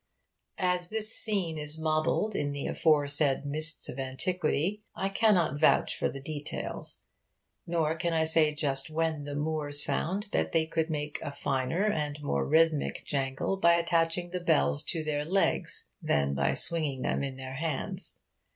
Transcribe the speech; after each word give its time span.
As 0.57 0.89
this 0.89 1.13
scene 1.13 1.59
is 1.59 1.79
mobled 1.79 2.35
in 2.35 2.53
the 2.53 2.65
aforesaid 2.65 3.45
mists 3.45 3.87
of 3.87 3.99
antiquity, 3.99 4.81
I 4.95 5.09
cannot 5.09 5.59
vouch 5.61 5.95
for 5.95 6.09
the 6.09 6.19
details. 6.19 7.03
Nor 7.67 7.93
can 7.93 8.11
I 8.11 8.23
say 8.25 8.55
just 8.55 8.89
when 8.89 9.25
the 9.25 9.35
Moors 9.35 9.83
found 9.83 10.29
that 10.31 10.53
they 10.53 10.65
could 10.65 10.89
make 10.89 11.19
a 11.21 11.31
finer 11.31 11.85
and 11.85 12.19
more 12.23 12.47
rhythmic 12.47 13.03
jangle 13.05 13.57
by 13.57 13.75
attaching 13.75 14.31
the 14.31 14.39
bells 14.39 14.83
to 14.85 15.03
their 15.03 15.23
legs 15.23 15.91
than 16.01 16.33
by 16.33 16.55
swinging 16.55 17.03
them 17.03 17.21
in 17.23 17.35
their 17.35 17.57
hands. 17.57 18.17